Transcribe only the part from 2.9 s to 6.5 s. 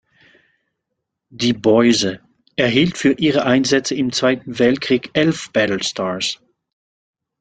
für ihre Einsätze im Zweiten Weltkrieg elf Battle Stars.